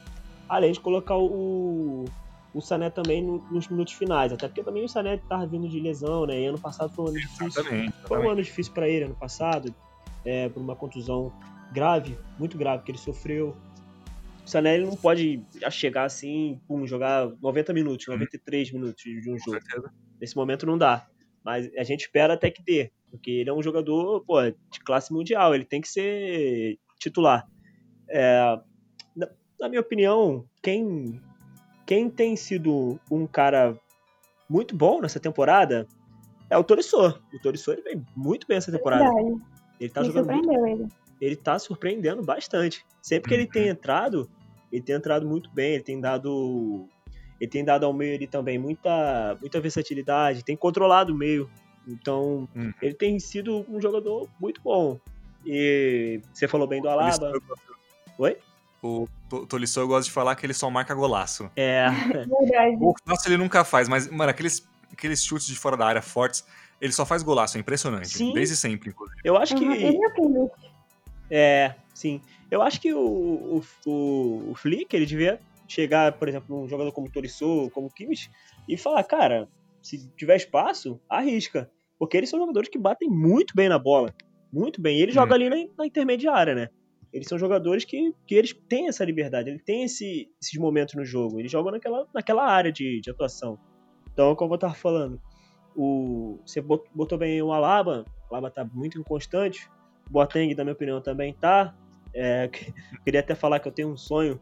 [0.50, 2.04] Além de colocar o,
[2.52, 5.78] o Sané também no- nos minutos finais, até porque também o Sané tava vindo de
[5.78, 6.40] lesão, né?
[6.40, 7.46] E ano passado foi um ano difícil.
[7.46, 8.32] Exatamente, Foi um exatamente.
[8.32, 9.72] ano difícil para ele ano passado,
[10.24, 11.32] é, por uma contusão
[11.72, 13.56] grave, muito grave que ele sofreu.
[14.44, 19.38] O Sané ele não pode chegar assim, pum, jogar 90 minutos, 93 minutos de um
[19.38, 19.60] jogo.
[20.20, 21.06] Nesse momento não dá.
[21.44, 22.90] Mas a gente espera até que dê.
[23.10, 25.54] Porque ele é um jogador pô, de classe mundial.
[25.54, 27.46] Ele tem que ser titular.
[28.08, 28.58] É,
[29.60, 31.20] na, minha opinião, quem,
[31.86, 33.78] quem tem sido um cara
[34.48, 35.86] muito bom nessa temporada
[36.48, 37.20] é o Torissot.
[37.32, 39.04] O Torissot ele vem muito bem essa temporada.
[39.04, 39.42] Verdade.
[39.78, 40.88] Ele tá Me jogando muito surpreendeu ele.
[41.20, 42.84] ele tá surpreendendo bastante.
[43.00, 43.50] Sempre que ele Uhum.
[43.50, 44.30] tem entrado,
[44.72, 46.88] ele tem entrado muito bem, ele tem dado
[47.40, 51.48] ele tem dado ao meio ali também muita muita versatilidade, tem controlado o meio.
[51.88, 52.72] Então, Uhum.
[52.82, 54.98] ele tem sido um jogador muito bom.
[55.46, 57.32] E você falou bem do Alaba.
[58.18, 58.36] Oi?
[58.82, 61.50] O To- Tolisso eu gosto de falar que ele só marca golaço.
[61.56, 61.86] É,
[62.40, 62.76] Verdade.
[62.80, 66.44] O nossa, ele nunca faz, mas, mano, aqueles, aqueles chutes de fora da área fortes,
[66.80, 68.08] ele só faz golaço, é impressionante.
[68.08, 68.32] Sim.
[68.32, 69.20] Desde sempre, inclusive.
[69.22, 69.72] eu acho que Uhum.
[69.72, 69.98] Ele
[71.30, 71.66] é.
[71.68, 72.20] É, sim.
[72.50, 76.90] Eu acho que o, o, o, o Flick, ele devia chegar, por exemplo, num jogador
[76.92, 78.30] como o Torissou, como o Kimmich,
[78.68, 79.48] e falar, cara,
[79.80, 81.70] se tiver espaço, arrisca.
[81.98, 84.12] Porque eles são jogadores que batem muito bem na bola.
[84.52, 84.98] Muito bem.
[84.98, 85.14] E ele Hum.
[85.14, 86.68] joga ali na, na intermediária, né?
[87.12, 91.04] Eles são jogadores que, que eles têm essa liberdade, ele tem esse, esses momentos no
[91.04, 91.40] jogo.
[91.40, 93.58] Eles jogam naquela, naquela área de, de atuação.
[94.12, 95.20] Então, como eu tava falando,
[95.74, 99.68] o, você bot- botou bem o Alaba, o Alaba tá muito inconstante.
[100.08, 101.74] O Boateng, na minha opinião, também tá.
[102.14, 102.72] É, que-
[103.04, 104.40] queria até falar que eu tenho um sonho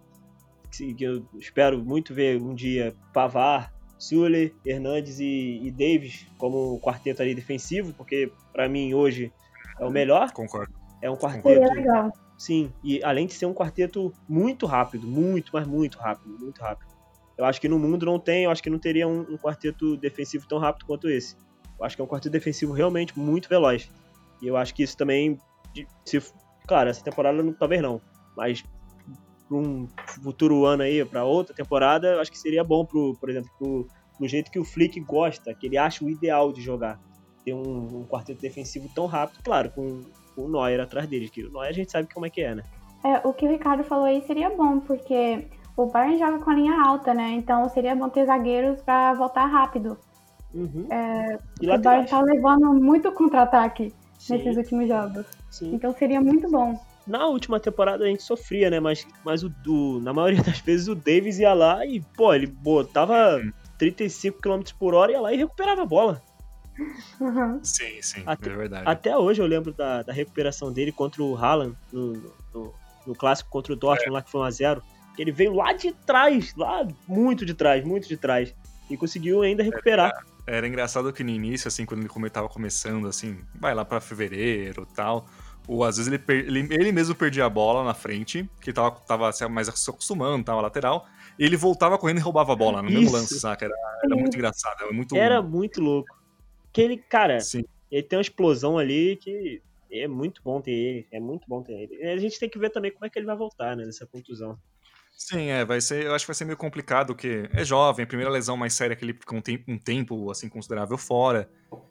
[0.71, 6.75] que, que eu espero muito ver um dia Pavar, Sule, Hernandes e, e Davis como
[6.77, 9.33] um quarteto ali defensivo, porque pra mim hoje
[9.81, 10.31] é o melhor.
[10.33, 10.73] Concordo.
[11.01, 12.13] É um Seria quarteto legal.
[12.39, 16.89] Sim, e além de ser um quarteto muito rápido, muito, mas muito rápido, muito rápido.
[17.37, 19.97] Eu acho que no mundo não tem, eu acho que não teria um, um quarteto
[19.97, 21.37] defensivo tão rápido quanto esse.
[21.79, 23.91] Eu acho que é um quarteto defensivo realmente muito veloz.
[24.41, 25.37] E eu acho que isso também,
[26.07, 26.21] se,
[26.67, 28.01] claro, essa temporada não- talvez não,
[28.37, 28.63] mas
[29.49, 29.89] para um
[30.23, 33.89] futuro ano aí, para outra temporada, eu acho que seria bom, pro, por exemplo, pro,
[34.17, 37.01] pro jeito que o Flick gosta, que ele acha o ideal de jogar.
[37.45, 40.05] Ter um, um quarteto defensivo tão rápido, claro, com,
[40.39, 42.55] com o Neuer atrás dele, que o Neuer a gente sabe como é que é,
[42.55, 42.63] né?
[43.05, 46.55] É, o que o Ricardo falou aí seria bom, porque o Bayern joga com a
[46.55, 47.31] linha alta, né?
[47.33, 49.97] Então seria bom ter zagueiros pra voltar rápido.
[50.55, 50.87] Uhum.
[50.91, 53.93] É, E o Bayern tá levando muito contra-ataque
[54.31, 55.27] nesses últimos jogos.
[55.51, 55.75] sim.
[55.75, 56.79] Então seria muito bom.
[57.07, 58.79] Na última temporada a gente sofria, né?
[58.81, 62.47] Mas, mas o, o- na maioria das vezes o Davis ia lá e, pô, ele
[62.47, 63.41] botava
[63.79, 66.21] 35 km por hora, ia lá e recuperava a bola.
[67.21, 67.61] Uhum.
[67.63, 68.85] Sim, sim, Até- é verdade.
[68.87, 72.13] Até hoje eu lembro da, da recuperação dele contra o Haaland no,
[72.55, 72.75] no,
[73.07, 74.83] no clássico contra o Dortmund, lá que foi 1x0.
[75.19, 78.55] Ele veio lá de trás, lá muito de trás, muito de trás.
[78.89, 80.13] E conseguiu ainda recuperar.
[80.47, 84.87] Era engraçado que no início, assim, quando ele tava começando, assim, vai lá pra fevereiro
[84.91, 85.27] e tal.
[85.67, 88.93] Ou às vezes ele, per- ele, ele mesmo perdia a bola na frente, que tava,
[88.93, 91.07] tava se- mais se acostumando, tava lateral.
[91.39, 93.13] E ele voltava correndo e roubava a bola no mesmo Isso.
[93.13, 93.67] lance, saca?
[93.67, 95.15] Era, era muito engraçado, era muito.
[95.17, 96.17] Era muito louco.
[96.73, 101.07] Que ele, cara, Sim, ele tem uma explosão ali que é muito bom ter ele.
[101.11, 102.07] É muito bom ter ele.
[102.09, 103.85] A gente tem que ver também como é que ele vai voltar, né?
[103.85, 104.59] Nessa contusão.
[105.17, 106.05] sim, é, vai ser.
[106.05, 108.95] Eu acho que vai ser meio complicado, porque é jovem, a primeira lesão mais séria
[108.95, 111.49] que ele fica um tempo, um tempo assim, considerável fora.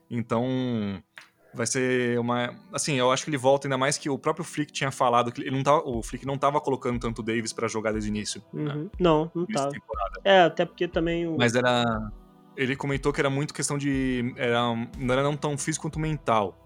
[0.10, 1.02] Então.
[1.54, 2.54] Vai ser uma.
[2.72, 5.42] Assim, eu acho que ele volta, ainda mais que o próprio Flick tinha falado que
[5.42, 8.14] ele não tava, o Flick não tava colocando tanto o Davis pra jogar desde o
[8.14, 8.44] início.
[8.54, 8.90] né, Uhum.
[9.00, 9.72] Não, não nessa tá.
[9.72, 10.22] temporada.
[10.24, 11.36] É, até porque também o.
[11.36, 12.12] Mas era.
[12.58, 14.34] Ele comentou que era muito questão de.
[14.36, 14.60] Era,
[14.98, 16.58] não era não tão físico quanto mental.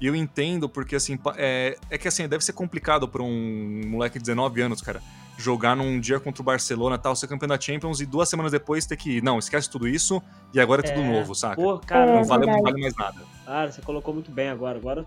[0.00, 4.18] E eu entendo, porque assim, é, é que assim, deve ser complicado pra um moleque
[4.18, 5.00] de 19 anos, cara,
[5.38, 8.84] jogar num dia contra o Barcelona tal, ser campeão da Champions e duas semanas depois
[8.84, 9.22] ter que.
[9.22, 11.54] Não, esquece tudo isso e agora é tudo É, novo, saca?
[11.56, 13.20] Pô, cara, É, não, vale, não vale mais nada.
[13.46, 14.76] Cara, você colocou muito bem agora.
[14.76, 15.06] Agora,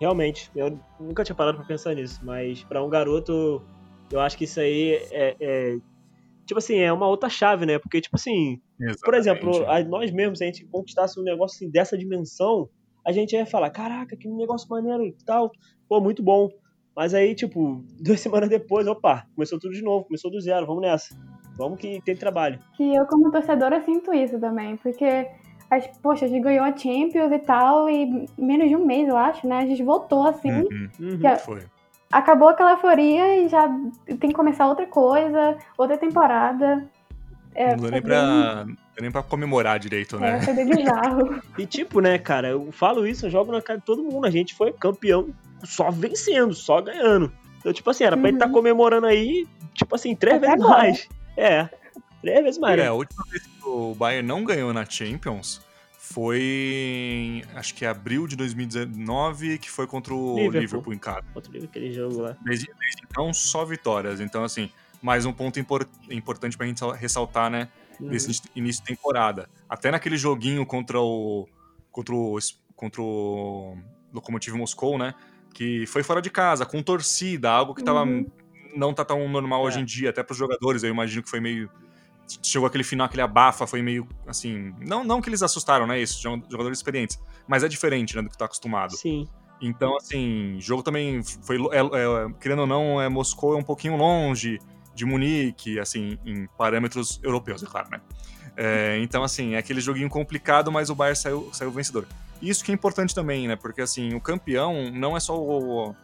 [0.00, 3.60] realmente, eu nunca tinha parado pra pensar nisso, mas pra um garoto,
[4.10, 5.76] eu acho que isso aí é, é-
[6.46, 7.78] tipo assim, é uma outra chave, né?
[7.78, 8.58] Porque, tipo assim,
[9.04, 9.86] por exemplo, Exatamente.
[9.86, 12.68] a- nós mesmos, se a gente conquistasse um negócio assim, dessa dimensão,
[13.06, 15.50] a gente ia falar, caraca, que negócio maneiro e tal,
[15.88, 16.48] pô, muito bom.
[16.96, 20.82] Mas aí, tipo, duas semanas depois, opa, começou tudo de novo, começou do zero, vamos
[20.82, 21.06] nessa.
[21.58, 22.58] Vamos que tem trabalho.
[22.76, 25.26] Que eu, como torcedora, sinto isso também, porque,
[25.70, 29.16] as- poxa, a gente ganhou a Champions e tal, e menos de um mês, eu
[29.16, 29.58] acho, né?
[29.58, 31.18] A gente voltou assim, Uhum, Uhum.
[31.18, 31.62] Que foi.
[32.18, 33.68] Acabou aquela euforia e já
[34.06, 36.86] tem que começar outra coisa, outra temporada.
[37.54, 38.66] É, não deu nem pra,
[39.00, 40.40] nem pra comemorar direito, bem, é, né?
[40.42, 41.40] foi bem bizarro.
[41.58, 44.26] E tipo, né, cara, eu falo isso, eu jogo na cara de todo mundo.
[44.26, 45.28] A gente foi campeão
[45.62, 47.32] só vencendo, só ganhando.
[47.60, 48.42] Então, tipo assim, era pra ele Uhum.
[48.44, 50.78] estar comemorando aí, tipo assim, três Até vezes agora.
[50.82, 51.08] mais.
[51.36, 51.68] É,
[52.20, 52.78] três vezes mais.
[52.78, 52.88] É, né?
[52.88, 55.63] a última vez que o Bayern não ganhou na Champions
[56.06, 60.60] foi em, acho que abril de 2019, que foi contra o Liverpool.
[60.60, 61.24] Liverpool, em casa.
[61.34, 62.36] Outro livro, aquele jogo lá.
[62.44, 64.20] Desde, desde então, só vitórias.
[64.20, 68.08] Então, assim, mais um ponto impor- importante pra gente sal- ressaltar, né, Uhum.
[68.08, 69.48] desse início- de temporada.
[69.68, 71.48] Até naquele joguinho contra o
[71.90, 72.36] contra o,
[72.76, 73.78] contra o
[74.12, 75.14] Lokomotiv Moscou, né,
[75.54, 78.26] que foi fora de casa, com torcida, algo que tava, Uhum.
[78.76, 79.66] não tá tão normal É.
[79.68, 81.70] hoje em dia, até pros jogadores, eu imagino que foi meio
[82.42, 84.74] chegou aquele final, aquele abafa, foi meio assim.
[84.80, 86.00] Não, não que eles assustaram, né?
[86.00, 87.18] Isso, jogadores experientes.
[87.46, 88.96] Mas é diferente, né, do que tá acostumado.
[88.96, 89.28] Sim.
[89.60, 91.56] Então, assim, jogo também foi.
[91.72, 94.58] é- é- querendo ou não, é, Moscou é um pouquinho longe
[94.94, 98.00] de Munique, assim, em parâmetros europeus, é claro, né?
[98.56, 102.06] É, então, assim, é aquele joguinho complicado, mas o Bayern saiu, saiu vencedor.
[102.40, 103.56] Isso que é importante também, né?
[103.56, 105.94] Porque, assim, o campeão não é só o.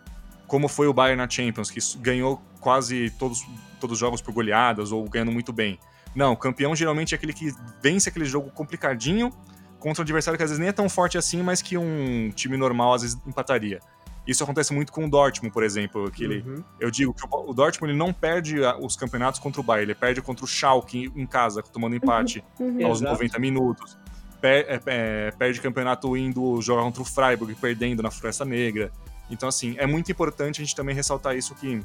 [0.47, 3.47] Como foi o Bayern na Champions, que ganhou quase todos,
[3.79, 5.79] todos os jogos por goleadas ou ganhando muito bem.
[6.15, 9.33] Não, o campeão geralmente é aquele que vence aquele jogo complicadinho
[9.79, 12.57] contra um adversário que às vezes nem é tão forte assim, mas que um time
[12.57, 13.81] normal às vezes empataria.
[14.27, 16.63] Isso acontece muito com o Dortmund, por exemplo, que ele, Uhum.
[16.79, 19.95] eu digo que o o Dortmund ele não perde os campeonatos contra o Bayern, ele
[19.99, 22.87] perde contra o Schalke em casa, tomando empate Uhum.
[22.87, 23.13] aos Exato.
[23.15, 23.97] 90 minutos.
[24.41, 28.93] Per- é, é, perde campeonato indo jogar contra o Freiburg, perdendo na Floresta Negra.
[29.31, 31.81] Então, assim, é muito importante a gente também ressaltar isso que,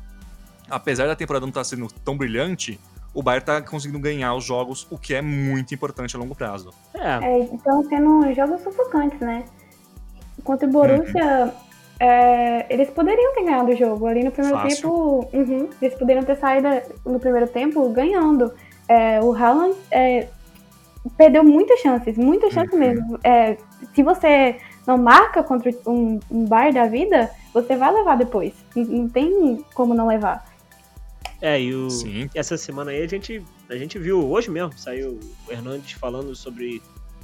[0.69, 2.79] apesar da temporada não estar sendo tão brilhante,
[3.15, 6.71] o Bayern está conseguindo ganhar os jogos, o que é muito importante a longo prazo.
[6.93, 9.45] É, É, então, sendo jogos sufocantes, né?
[10.43, 11.53] Contra o Borussia,
[11.97, 14.05] é, eles poderiam ter ganhado o jogo.
[14.05, 14.75] Ali no primeiro Fácil.
[14.75, 16.67] tempo, uhum, eles poderiam ter saído
[17.05, 18.51] no primeiro tempo ganhando.
[18.87, 20.27] É, o Haaland é,
[21.17, 22.79] perdeu muitas chances, muitas chances Uhum.
[22.79, 23.19] mesmo.
[23.23, 23.57] É,
[23.93, 28.53] se você não marca contra um, um bar da vida, você vai levar depois.
[28.75, 30.45] Não, não tem como não levar.
[31.41, 32.29] É, e o, Sim.
[32.33, 36.81] essa semana aí a gente, a gente viu, hoje mesmo, saiu o Hernandes falando sobre,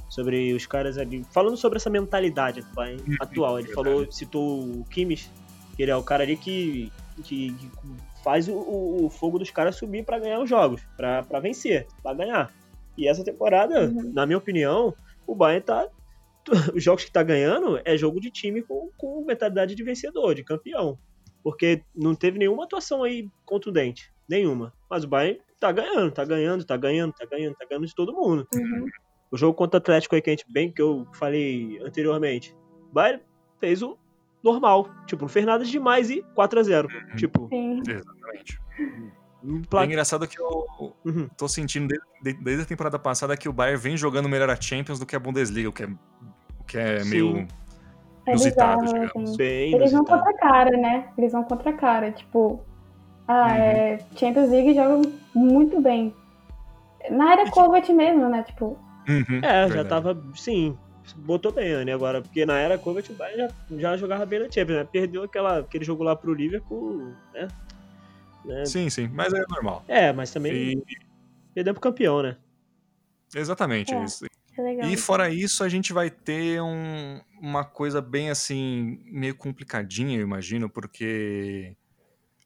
[0.08, 2.88] sobre os caras ali, falando sobre essa mentalidade atual.
[3.20, 3.58] atual.
[3.58, 5.30] Ele falou, citou o Kimmich,
[5.76, 6.92] que ele é o cara ali que,
[7.24, 7.70] que, que
[8.22, 8.54] faz o,
[9.04, 12.52] o, fogo dos caras subir pra ganhar os jogos, pra pra vencer, pra ganhar.
[12.96, 14.12] E essa temporada, Uhum.
[14.12, 14.94] na minha opinião,
[15.26, 15.88] o Bayern tá.
[16.74, 20.42] Os jogos que tá ganhando é jogo de time com, com mentalidade de vencedor, de
[20.42, 20.98] campeão.
[21.42, 24.12] Porque não teve nenhuma atuação aí contundente.
[24.28, 24.72] Nenhuma.
[24.88, 28.12] Mas o Bayern tá ganhando, tá ganhando, tá ganhando, tá ganhando, tá ganhando de todo
[28.12, 28.46] mundo.
[28.54, 28.86] Uhum.
[29.30, 32.54] O jogo contra o Atlético aí que a gente bem que eu falei anteriormente.
[32.90, 33.22] O Bayern
[33.58, 33.98] fez o
[34.42, 36.88] normal, tipo, não fez nada demais e 4 a 0.
[36.88, 37.16] Uhum.
[37.16, 37.80] Tipo, Sim.
[37.88, 38.60] Exatamente.
[39.80, 41.28] É engraçado que eu Uhum.
[41.36, 44.98] tô sentindo desde, desde a temporada passada que o Bayern vem jogando melhor a Champions
[44.98, 47.10] do que a Bundesliga, o que é, o que é Sim.
[47.10, 47.48] meio
[48.26, 49.28] inusitado, bizarro, digamos.
[49.30, 49.36] assim.
[49.36, 51.08] bem Eles vão contra a cara, né?
[51.18, 52.12] Eles vão contra a cara.
[52.12, 52.64] Tipo,
[53.26, 53.54] ah, Uhum.
[53.54, 55.02] é, Champions League jogam
[55.34, 56.14] muito bem.
[57.10, 58.42] Na era Kovac mesmo, né?
[58.42, 59.88] Tipo, Uhum, É, já verdade.
[59.88, 60.78] tava, sim,
[61.16, 64.44] botou bem, Anne, agora, porque na era Kovac o Bayern já, já jogava bem na
[64.44, 64.84] Champions, né?
[64.84, 67.48] Perdeu aquela, aquele jogo lá pro Liverpool, né?
[68.44, 68.64] Né?
[68.64, 69.84] Sim, sim, mas é normal.
[69.88, 70.82] É, mas também E-
[71.54, 72.36] perdeu pro campeão, né?
[73.34, 74.04] exatamente É.
[74.04, 74.24] isso.
[74.58, 74.86] É.
[74.92, 80.22] E fora isso, a gente vai ter um- uma coisa bem assim, meio complicadinha, eu
[80.22, 81.74] imagino, porque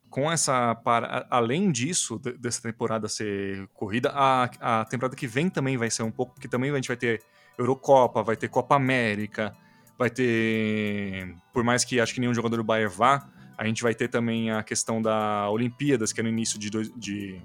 [0.09, 0.75] com essa.
[0.77, 1.27] Para...
[1.31, 4.45] Além disso, de- dessa temporada ser corrida, a,
[4.81, 7.23] a temporada que vem também vai ser um pouco, porque também a gente vai ter
[7.59, 9.55] Eurocopa, vai ter Copa América,
[9.99, 11.35] vai ter.
[11.53, 14.51] Por mais que acho que nenhum jogador do Bayern vá, a gente vai ter também
[14.51, 17.41] a questão da Olimpíadas, que é no início de, dois- de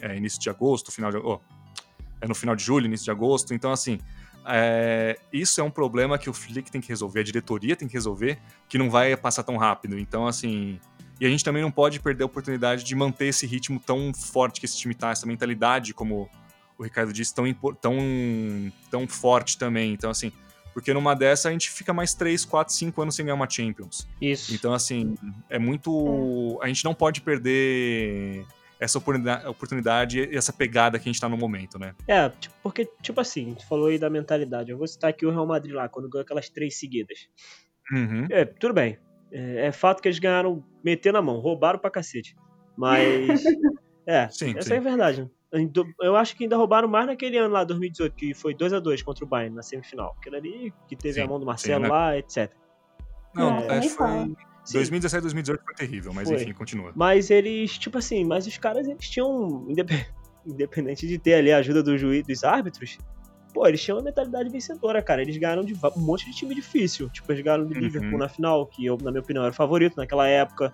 [0.00, 1.40] é, início de agosto, final de, oh,
[2.22, 3.52] é no final de julho, início de agosto.
[3.52, 3.98] Então, assim,
[4.46, 7.94] é, isso é um problema que o Flick tem que resolver, a diretoria tem que
[7.94, 9.98] resolver, que não vai passar tão rápido.
[9.98, 10.80] Então, assim.
[11.20, 14.58] E a gente também não pode perder a oportunidade de manter esse ritmo tão forte
[14.58, 16.28] que esse time tá, essa mentalidade, como
[16.76, 17.44] o Ricardo disse, tão,
[17.80, 17.96] tão,
[18.90, 19.92] tão forte também.
[19.92, 20.32] Então, assim,
[20.74, 24.08] porque numa dessa a gente fica mais 3, 4, 5 anos sem ganhar uma Champions.
[24.20, 24.52] Isso.
[24.52, 25.14] Então, assim,
[25.48, 26.58] é muito.
[26.60, 28.44] A gente não pode perder
[28.82, 31.94] essa oportunidade, e essa pegada que a gente tá no momento, né?
[32.08, 34.72] É, tipo, porque, tipo assim, a gente falou aí da mentalidade.
[34.72, 37.28] Eu vou citar aqui o Real Madrid lá, quando ganhou aquelas três seguidas.
[37.92, 38.26] Uhum.
[38.28, 38.98] É, tudo bem.
[39.30, 42.34] É, é fato que eles ganharam metendo a mão, roubaram pra cacete.
[42.76, 43.44] Mas.
[44.04, 44.74] é, Sim, essa sim.
[44.74, 45.30] é a verdade.
[46.00, 49.02] Eu acho que ainda roubaram mais naquele ano lá, 2018, que foi 2 a 2
[49.02, 50.16] contra o Bayern na semifinal.
[50.18, 51.96] Aquele ali que teve Sim, a mão do Marcelo sim, né?
[51.96, 52.50] lá, etc.
[53.34, 54.51] Não, É, acho nem que foi.
[54.62, 54.66] Fala.
[54.66, 56.36] Sim, 2017, 2018 foi terrível, mas Foi.
[56.42, 56.92] enfim, continua.
[56.94, 59.88] Mas eles, tipo assim, mas os caras, eles tinham, indep-
[60.46, 62.98] independente de ter ali a ajuda do juiz, dos árbitros,
[63.52, 65.20] pô, eles tinham uma mentalidade vencedora, cara.
[65.22, 67.08] Eles ganharam de um monte de time difícil.
[67.10, 67.80] Tipo, eles ganharam de Uhum.
[67.80, 70.72] Liverpool na final, que eu, na minha opinião, era o favorito naquela época.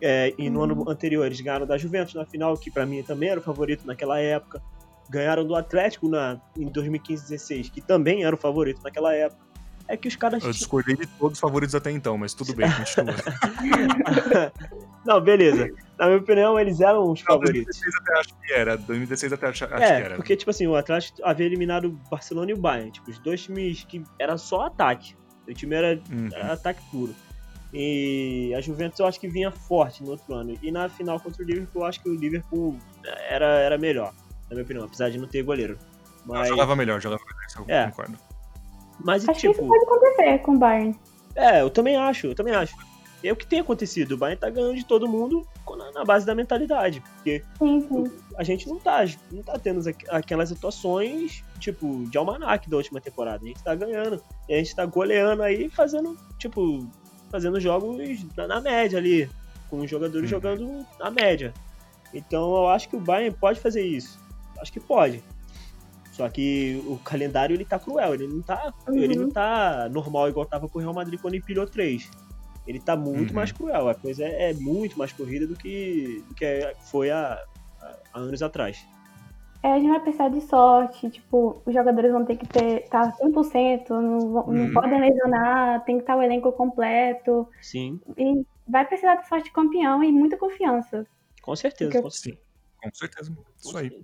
[0.00, 0.64] É, e no Uhum.
[0.64, 3.84] ano anterior, eles ganharam da Juventus na final, que pra mim também era o favorito
[3.86, 4.62] naquela época.
[5.10, 9.44] Ganharam do Atlético na, em 2015-16, que também era o favorito naquela época.
[9.90, 12.68] É que os caras Eu discordei de todos os favoritos até então, mas tudo bem,
[12.70, 13.14] continua.
[15.04, 15.68] Não, beleza.
[15.98, 17.76] Na minha opinião, eles eram os Não, favoritos.
[17.80, 18.76] 2016 até acho que era.
[18.76, 20.16] 2016 até acho, acho que É, era.
[20.16, 22.90] porque, tipo assim, o Atlético havia eliminado o Barcelona e o Bayern.
[22.90, 25.14] Tipo, os dois times que era só ataque.
[25.48, 26.28] O time era, Uhum.
[26.32, 27.14] era ataque puro.
[27.72, 30.58] E a Juventus eu acho que vinha forte no outro ano.
[30.62, 32.78] E na final contra o Liverpool, eu acho que o Liverpool
[33.28, 34.12] era, era melhor,
[34.48, 35.78] na minha opinião, apesar de não ter goleiro.
[36.26, 37.86] Não, Mas, jogava melhor, jogava melhor, isso eu É.
[37.86, 38.18] concordo.
[39.00, 40.96] Mas Acho que isso tipo, pode acontecer com o Bayern.
[41.34, 42.74] é, eu também acho, eu também acho.
[43.22, 44.12] É o que tem acontecido.
[44.12, 45.44] O Bayern tá ganhando de todo mundo
[45.92, 47.00] na, base da mentalidade.
[47.16, 48.04] Porque Sim, sim.
[48.36, 53.00] a gente não tá, não tá tendo aqu- aquelas atuações, tipo, de almanac da última
[53.00, 53.42] temporada.
[53.44, 54.22] A gente tá ganhando.
[54.48, 56.88] E a gente tá goleando aí, fazendo, tipo,
[57.28, 57.98] fazendo jogos
[58.36, 59.28] na, na média ali.
[59.68, 60.28] Com os jogadores Uhum.
[60.28, 61.52] jogando na média.
[62.14, 64.16] Então eu acho que o Bayern pode fazer isso.
[64.60, 65.24] Acho que pode.
[66.18, 68.96] Só que o calendário ele tá cruel, ele não tá, Uhum.
[68.98, 72.10] ele não tá normal igual tava com o Real Madrid quando empilhou três.
[72.66, 73.36] Ele tá muito Uhum.
[73.36, 77.40] mais cruel, a coisa é, é muito mais corrida do que, do que foi há,
[78.12, 78.84] há anos atrás.
[79.62, 83.12] É, a gente vai precisar de sorte, tipo, os jogadores vão ter que ter tá
[83.12, 84.72] 100%, não, vão- não Uhum.
[84.74, 87.48] podem lesionar, tem que estar o elenco completo.
[87.62, 91.06] Sim, E vai precisar de sorte de campeão e muita confiança.
[91.42, 91.90] com certeza.
[91.92, 92.36] Porque- Com certeza.
[92.36, 92.42] Sim,
[92.82, 93.32] com certeza.
[93.34, 94.02] com Isso aí.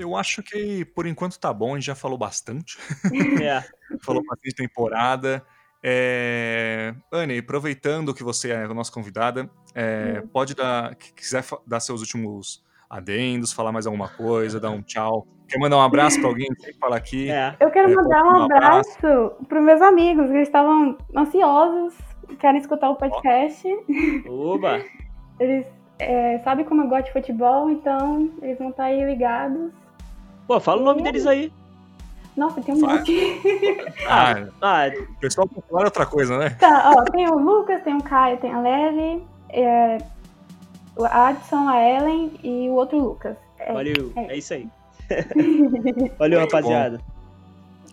[0.00, 2.78] Eu acho que por enquanto tá bom, a gente já falou bastante.
[3.42, 3.64] É,
[4.02, 5.44] falou bastante temporada.
[5.82, 6.94] É...
[7.12, 12.00] Anne, aproveitando que você é a nossa convidada, é, pode dar, que quiser dar seus
[12.00, 15.26] últimos adendos, falar mais alguma coisa, dar um tchau.
[15.48, 17.30] Quer mandar um abraço pra alguém que fala aqui?
[17.30, 17.56] é.
[17.60, 21.94] Eu quero É, mandar um um abraço pros meus amigos, que eles estavam ansiosos,
[22.38, 23.66] querem escutar o podcast.
[24.28, 24.84] Oba!
[25.40, 25.64] Eles
[25.98, 29.72] é, sabem como eu gosto de futebol, então eles vão estar aí ligados.
[30.50, 31.52] Pô, fala o nome deles aí.
[32.36, 32.98] Nossa, tem um Vai.
[32.98, 33.16] monte.
[34.08, 36.50] Ah, Ah, o pessoal é outra coisa, né?
[36.58, 39.98] Tá, ó, tem o Lucas, tem o Caio, tem a Lely, é,
[40.96, 43.36] o Adson, a Ellen e o outro Lucas.
[43.60, 44.12] É, valeu.
[44.16, 44.32] é.
[44.32, 44.68] É isso aí.
[46.18, 47.00] Valeu, Muito rapaziada.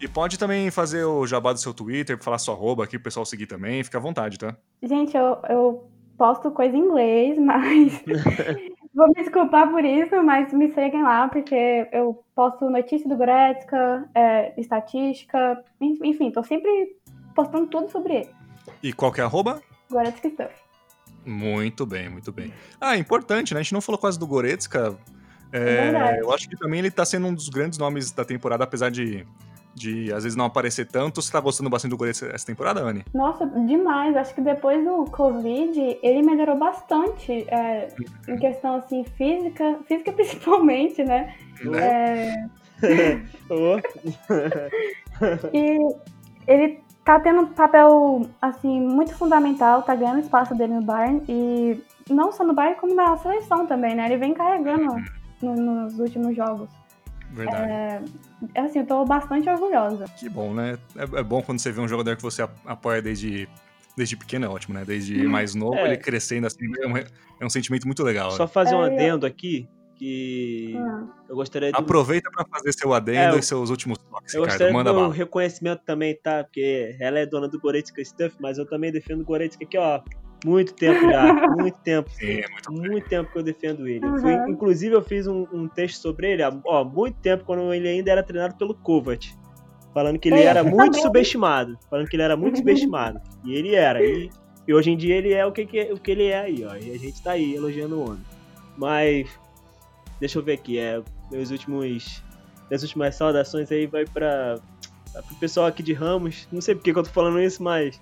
[0.02, 3.24] E pode também fazer o jabá do seu Twitter, falar sua arroba aqui, pro pessoal
[3.24, 3.84] seguir também.
[3.84, 4.56] Fica à vontade, tá?
[4.82, 8.02] Gente, eu, eu posto coisa em inglês, mas
[8.98, 14.10] Vou me desculpar por isso, mas me seguem lá, porque eu posto notícia do Goretzka,
[14.16, 16.98] é, estatística, enfim, tô sempre
[17.36, 18.30] postando tudo sobre ele.
[18.82, 19.62] E qual que é arroba?
[19.88, 20.56] Goretzka Stuff.
[21.24, 22.52] Muito bem, muito bem.
[22.82, 23.60] Ah, importante, né?
[23.60, 24.98] A gente não falou quase do Goretzka.
[25.54, 28.64] É, é eu acho que também ele tá sendo um dos grandes nomes da temporada,
[28.64, 29.28] apesar de
[29.78, 31.22] de às vezes não aparecer tanto.
[31.22, 33.06] Você tá gostando bastante do Goretzka essa temporada, Anne?
[33.14, 34.18] Nossa, demais.
[34.18, 37.88] Acho que depois do Covid ele melhorou bastante é,
[38.28, 41.34] em questão assim física, física principalmente, né?
[41.64, 41.80] né?
[41.80, 42.46] É...
[45.54, 45.80] e
[46.48, 51.82] ele tá tendo um papel assim muito fundamental, tá ganhando espaço dele no Bayern e
[52.10, 54.06] não só no Bayern como na seleção também, né?
[54.08, 54.96] Ele vem carregando
[55.42, 56.70] no, nos últimos jogos.
[57.32, 57.72] Verdade.
[57.72, 58.02] É,
[58.56, 60.06] é, assim, eu tô bastante orgulhosa.
[60.18, 60.78] Que bom, né?
[60.96, 63.48] É, é, bom quando você vê um jogador que você apoia desde,
[63.96, 64.84] desde pequeno, é ótimo, né?
[64.86, 65.30] Desde hum.
[65.30, 65.86] mais novo, é.
[65.86, 68.32] ele crescendo assim, é um, é um sentimento muito legal.
[68.32, 68.50] Só né?
[68.50, 71.08] fazer um adendo aqui, que hum.
[71.28, 71.78] eu gostaria de...
[71.78, 75.82] Aproveita para fazer seu adendo é, e seus últimos toques, Eu gostaria Manda do reconhecimento
[75.86, 76.44] também, tá?
[76.44, 80.02] Porque ela é dona do Goretzka Stuff, mas eu também defendo o Goretzka aqui, ó.
[80.48, 82.10] Muito tempo já, muito tempo.
[82.10, 84.06] Sim, é muito, muito tempo que eu defendo ele.
[84.06, 84.20] Uhum.
[84.20, 87.86] Foi, inclusive, eu fiz um, um, texto sobre ele há ó, muito tempo, quando ele
[87.86, 89.30] ainda era treinado pelo Kovac.
[89.94, 91.78] Falando que ele era muito subestimado.
[91.90, 93.20] Falando que ele era muito subestimado.
[93.44, 94.02] E ele era.
[94.02, 94.30] E,
[94.66, 96.76] e hoje em dia ele é o que, que, o que ele é aí, ó.
[96.76, 98.24] E a gente tá aí elogiando o homem.
[98.78, 99.28] Mas.
[100.18, 100.80] Deixa eu ver aqui.
[100.80, 102.24] É, meus últimos.
[102.70, 104.60] Minhas últimas saudações aí vai para
[105.28, 106.48] pro pessoal aqui de Ramos.
[106.52, 108.00] Não sei porque que eu tô falando isso, mas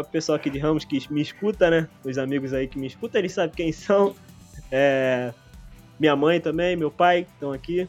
[0.00, 1.88] o pessoal aqui de Ramos que me escuta, né?
[2.04, 4.14] Os amigos aí que me escutam, eles sabem quem são.
[4.70, 5.32] É,
[5.98, 7.88] minha mãe também, meu pai estão aqui.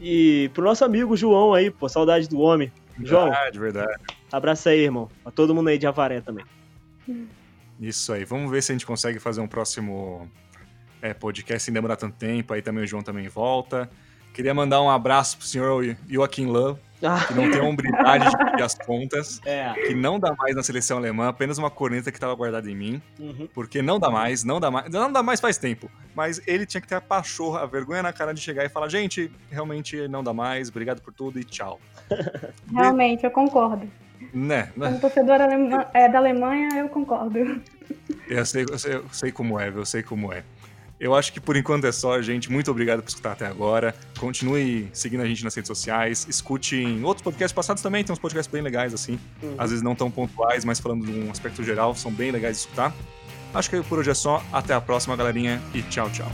[0.00, 2.72] E pro nosso amigo João aí, pô, saudade do homem.
[3.02, 3.30] João.
[3.30, 4.02] Verdade, verdade.
[4.30, 5.08] Abraço aí, irmão.
[5.24, 6.44] A todo mundo aí de Avaré também.
[7.80, 8.24] Isso aí.
[8.24, 10.28] Vamos ver se a gente consegue fazer um próximo
[11.00, 12.52] é, podcast sem demorar tanto tempo.
[12.52, 13.90] Aí também o João também volta.
[14.34, 16.80] Queria mandar um abraço pro senhor Joaquim Love.
[17.26, 19.72] Que não tem a hombridade de pedir as contas, é.
[19.72, 23.02] que não dá mais na seleção alemã, apenas uma corneta que estava guardada em mim,
[23.18, 23.48] uhum.
[23.52, 25.90] porque não dá mais, não dá mais, não dá mais faz tempo.
[26.14, 28.88] Mas ele tinha que ter a pachorra, a vergonha na cara de chegar e falar,
[28.88, 31.80] gente, realmente não dá mais, obrigado por tudo e tchau.
[32.72, 33.88] Realmente, eu concordo.
[34.32, 34.70] Né?
[34.76, 34.86] né?
[34.86, 35.48] Como torcedora
[35.92, 37.60] é, da Alemanha, eu concordo.
[38.28, 40.44] Eu sei, eu sei, eu sei como é, eu sei como é.
[41.02, 42.48] Eu acho que por enquanto é só, gente.
[42.48, 43.92] Muito obrigado por escutar até agora.
[44.20, 46.24] Continue seguindo a gente nas redes sociais.
[46.30, 48.04] Escute em outros podcasts passados também.
[48.04, 49.18] Tem uns podcasts bem legais, assim.
[49.42, 49.56] Uhum.
[49.58, 52.60] Às vezes não tão pontuais, mas falando de um aspecto geral, são bem legais de
[52.60, 52.94] escutar.
[53.52, 54.44] Acho que por hoje é só.
[54.52, 55.60] Até a próxima, galerinha.
[55.74, 56.30] E tchau, tchau.